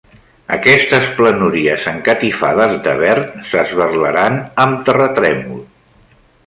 [0.55, 5.67] Aquestes planúries encatifades de verd s'esberlaran amb terratrèmol